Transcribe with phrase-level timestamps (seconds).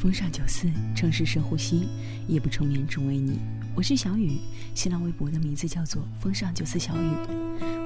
[0.00, 1.86] 风尚九四，城市深呼吸，
[2.26, 3.38] 夜不成眠只为你。
[3.76, 4.38] 我是小雨，
[4.74, 7.10] 新浪微博的名字叫做风尚九四小雨，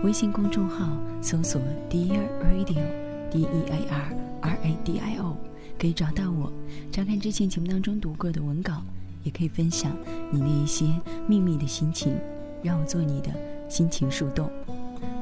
[0.04, 5.36] 微信公众号搜索 Dear Radio，D E A R R A D I O，
[5.76, 6.52] 可以找到我。
[6.92, 8.80] 查看之前节目当中读过的文稿，
[9.24, 9.90] 也可以分享
[10.30, 10.86] 你那一些
[11.26, 12.16] 秘密的心情，
[12.62, 13.30] 让我做你的
[13.68, 14.48] 心情树洞。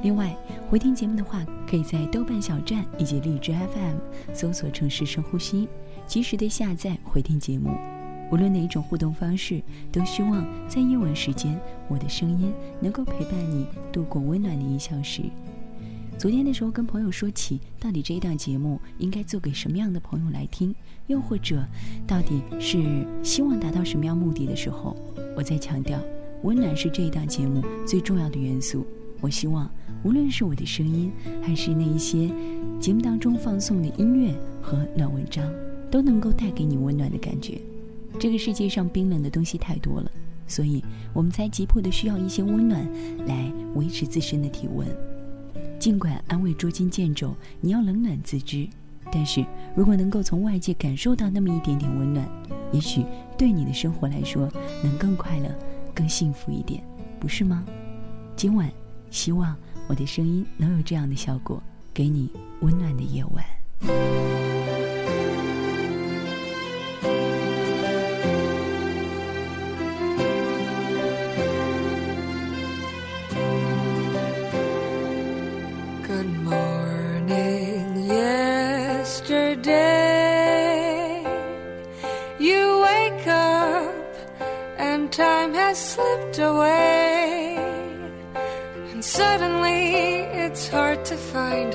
[0.03, 0.37] 另外，
[0.69, 3.97] 回听节目的话，可以在豆瓣小站以及荔枝 FM
[4.35, 5.69] 搜索“城市深呼吸”。
[6.09, 7.71] 及时的下载回听节目，
[8.33, 11.57] 无论哪一种互动方式，都希望在夜晚时间，
[11.89, 15.23] 我的声音能够陪伴你度过温暖的一小时。
[16.19, 20.75] 昨天的时候跟朋友说起，到底这一档节目应该做给什么样的朋友来听，
[21.07, 21.65] 又或者
[22.09, 24.97] 到底是希望达到什么样目的的时候，
[25.37, 25.99] 我在强调，
[26.43, 28.85] 温暖是这一档节目最重要的元素。
[29.23, 29.71] 我希望，
[30.05, 32.31] 无论是我的声音，还是那一些
[32.79, 35.43] 节目当中放送的音乐和暖文章。
[35.93, 37.61] 都能够带给你温暖的感觉。
[38.19, 40.11] 这个世界上冰冷的东西太多了，
[40.47, 40.83] 所以
[41.13, 42.83] 我们才急迫的需要一些温暖
[43.27, 44.89] 来维持自身的体温。
[45.79, 48.67] 尽管安慰捉襟见肘，你要冷暖自知，
[49.13, 49.45] 但是
[49.77, 52.27] 如果能够从外界感受到那么一点点温暖，
[52.73, 53.05] 也许
[53.37, 54.51] 对你的生活来说
[54.83, 55.55] 能更快乐、
[55.95, 56.83] 更幸福一点，
[57.21, 57.63] 不是吗？
[58.35, 58.73] 今晚
[59.13, 59.55] 希望
[59.87, 62.31] 我的声音能有这样的效果，给你
[62.63, 63.45] 温暖的夜晚。
[91.33, 91.72] find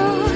[0.00, 0.29] you.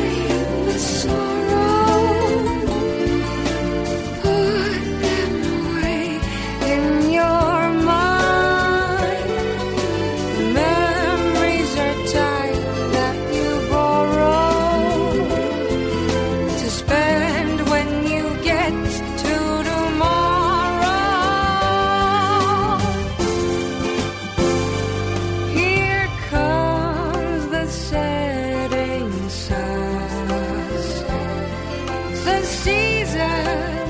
[32.24, 33.83] the season.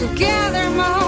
[0.00, 0.99] together more.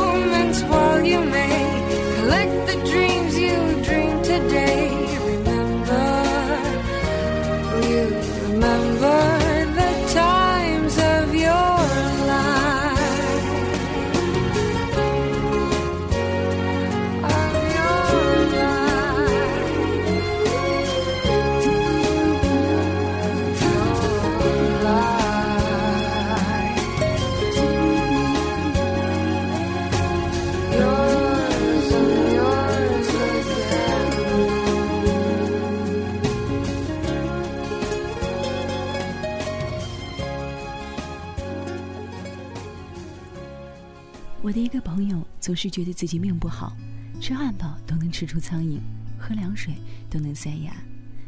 [45.52, 46.74] 总是觉得自己命不好，
[47.20, 48.78] 吃汉堡都能吃出苍蝇，
[49.18, 49.74] 喝凉水
[50.08, 50.72] 都能塞牙。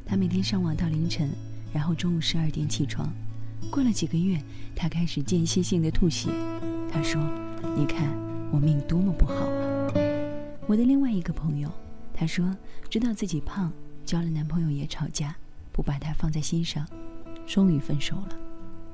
[0.03, 1.29] 他每天上网到凌晨，
[1.75, 3.13] 然后中午十二点起床。
[3.71, 4.43] 过了几个月，
[4.75, 6.31] 他开始间歇性的吐血。
[6.91, 7.21] 他说
[7.77, 8.09] ：“你看
[8.51, 9.93] 我命多么不好啊！”
[10.67, 11.71] 我的另外一个朋友，
[12.15, 12.51] 他说
[12.89, 13.71] 知道自己胖，
[14.07, 15.37] 交了男朋友也吵架，
[15.71, 16.89] 不把他放在心上，
[17.47, 18.39] 终于分手了。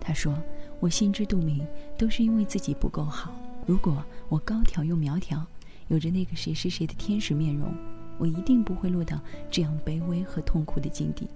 [0.01, 0.37] 他说
[0.83, 1.65] ：“我心知肚明，
[1.97, 3.33] 都是因为自己不够好。
[3.71, 5.47] 如果我高挑又苗条，
[5.87, 7.73] 有着那个谁是谁的天使面容，
[8.19, 11.29] 我一定不会落到这样卑微和痛苦的境地。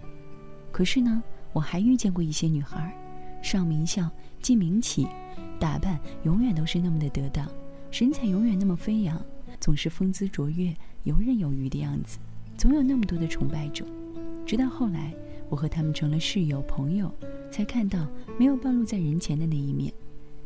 [0.72, 1.22] 可是呢，
[1.52, 2.92] 我还遇见过一些女孩，
[3.40, 4.10] 上名校，
[4.42, 5.06] 进名企，
[5.60, 7.48] 打扮永远都是那么的得当，
[7.92, 9.25] 身材永远那么飞扬，
[9.60, 12.19] 总是风姿卓越、游刃有余的样子，
[12.58, 13.86] 总有那么多的崇拜者。
[14.44, 15.14] 直到后来，
[15.48, 17.14] 我和他们成了室友、朋友。”
[17.48, 19.94] 才看到没有暴露在人前的那一面。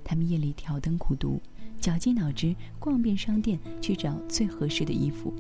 [0.05, 1.40] 他们夜里挑灯苦读，
[1.81, 5.33] 绞尽脑汁逛遍商店去找最合适的衣服。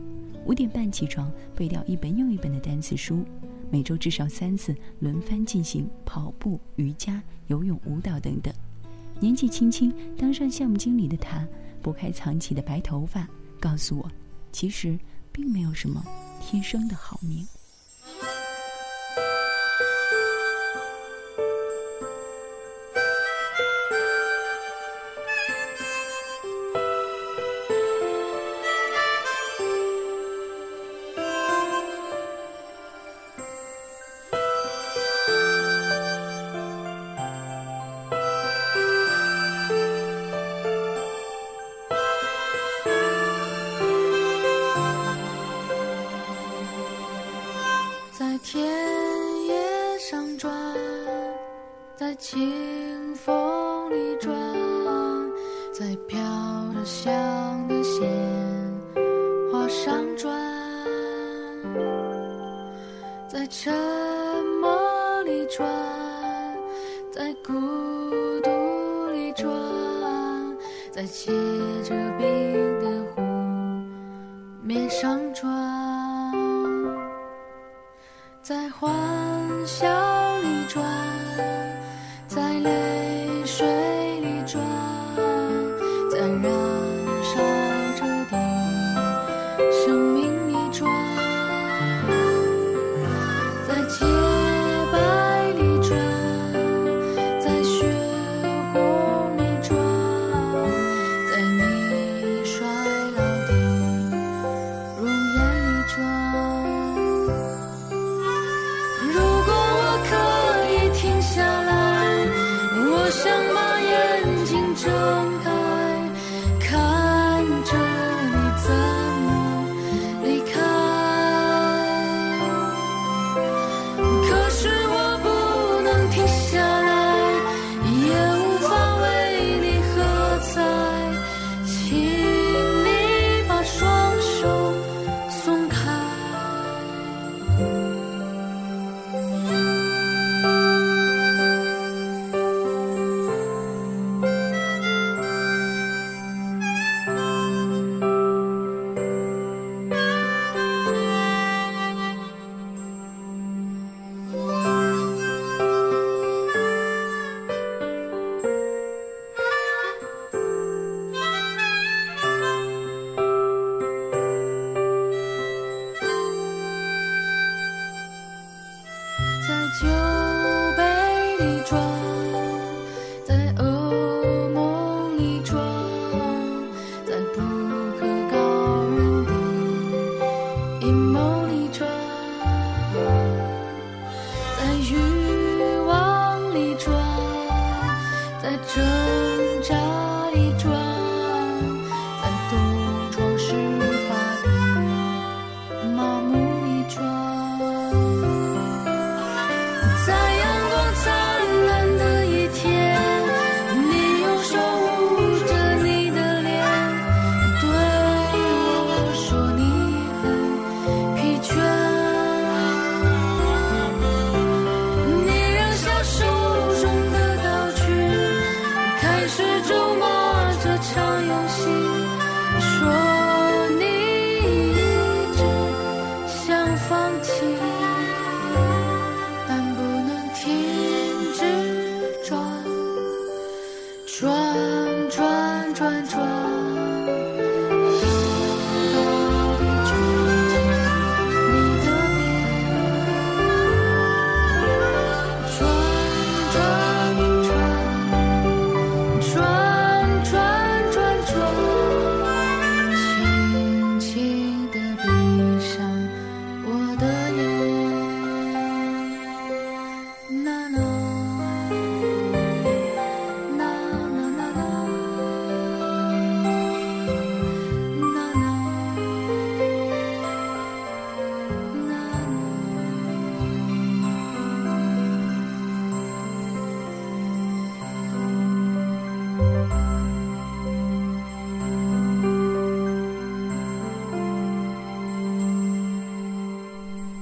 [0.46, 3.24] 五点半起床，背掉一本又一本的单词书。
[3.70, 8.52] 每周至少三次轮番进行跑步、瑜伽、游泳、舞蹈等等。
[9.20, 11.46] 年纪轻轻当上项目经理的他，
[11.82, 13.28] 拨开藏起的白头发，
[13.60, 14.10] 告诉我，
[14.52, 14.98] 其实
[15.30, 16.02] 并没有什么
[16.40, 17.46] 天生的好命。
[48.58, 48.66] 田
[49.46, 50.52] 野上转，
[51.94, 54.34] 在清风里转，
[55.72, 56.18] 在飘
[56.74, 57.06] 着香
[57.68, 58.02] 的鲜
[59.52, 60.36] 花上转，
[63.28, 63.72] 在沉
[64.60, 65.64] 默里转，
[67.12, 67.52] 在孤
[68.42, 68.50] 独
[69.12, 69.48] 里转，
[70.90, 71.30] 在结
[71.84, 72.26] 着冰
[72.80, 73.22] 的湖
[74.64, 75.46] 面上转，
[78.48, 79.17] 在花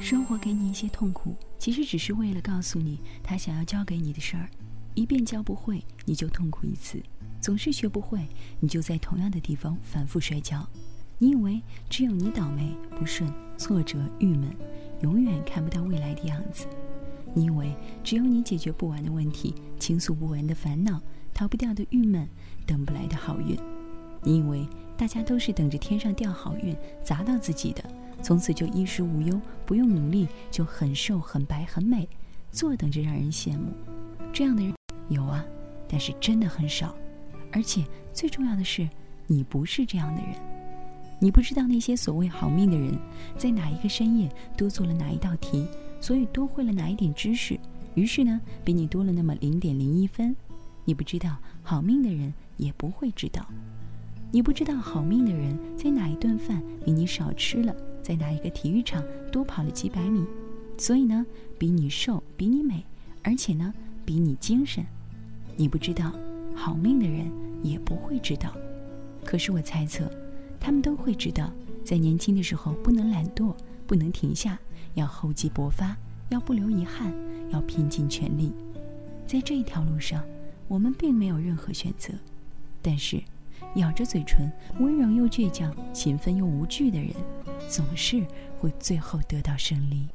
[0.06, 4.48] 生活给你一些痛苦，其实只是为了告诉你，他想要教给你的事儿，
[4.94, 7.00] 一遍教不会，你就痛苦一次；
[7.40, 8.24] 总是学不会，
[8.60, 10.64] 你就在同样的地方反复摔跤。
[11.18, 11.60] 你以为
[11.90, 14.48] 只有你倒霉、不顺、挫折、郁闷，
[15.02, 16.66] 永远看不到未来的样子；
[17.34, 21.02] 你以为只有你解决不完的问题、倾诉不完的烦恼、
[21.34, 22.28] 逃不掉的郁闷、
[22.64, 23.56] 等不来的好运；
[24.22, 27.82] 你以为大家都是等着天上掉好运砸到自己的。
[28.22, 32.08] 从此就衣食无忧，不用努力就很瘦、很白、很美，
[32.50, 33.72] 坐等着让人羡慕。
[34.32, 34.74] 这样的人
[35.08, 35.44] 有啊，
[35.88, 36.94] 但是真的很少。
[37.52, 38.88] 而且最重要的是，
[39.26, 40.30] 你不是这样的人。
[41.18, 42.98] 你不知道那些所谓好命的人，
[43.38, 45.66] 在哪一个深夜多做了哪一道题，
[46.00, 47.58] 所以多会了哪一点知识，
[47.94, 50.36] 于是呢，比你多了那么零点零一分。
[50.84, 53.46] 你不知道好命的人也不会知道。
[54.30, 57.74] 你不知道好命的人在哪一顿饭比你少吃了。
[58.06, 60.24] 在哪一个体育场多跑了几百米，
[60.78, 61.26] 所以呢，
[61.58, 62.84] 比你瘦，比你美，
[63.24, 64.86] 而且呢，比你精神。
[65.56, 66.12] 你不知道，
[66.54, 67.28] 好命的人
[67.64, 68.56] 也不会知道。
[69.24, 70.08] 可是我猜测，
[70.60, 71.52] 他们都会知道，
[71.84, 73.52] 在年轻的时候不能懒惰，
[73.88, 74.56] 不能停下，
[74.94, 75.96] 要厚积薄发，
[76.28, 77.12] 要不留遗憾，
[77.50, 78.52] 要拼尽全力。
[79.26, 80.22] 在这一条路上，
[80.68, 82.12] 我们并没有任何选择，
[82.80, 83.20] 但是。
[83.76, 87.10] 咬着嘴唇，温柔又倔强，勤奋又无惧的人，
[87.68, 88.24] 总是
[88.58, 90.08] 会最后得到胜利。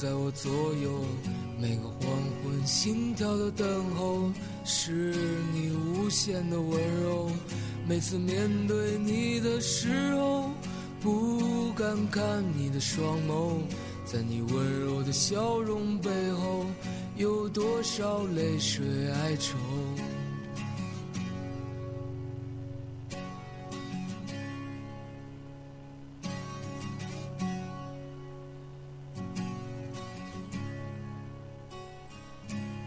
[0.00, 0.50] 在我左
[0.82, 1.04] 右。
[1.60, 2.10] 每个黄
[2.42, 4.32] 昏，心跳的等候，
[4.64, 5.14] 是
[5.52, 7.30] 你无限的温柔。
[7.86, 10.48] 每次面对你的时候，
[11.02, 13.58] 不敢看你的双眸，
[14.06, 16.64] 在你温柔的笑容背后，
[17.18, 19.58] 有多少泪水哀愁？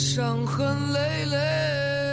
[0.00, 2.09] 伤痕累累。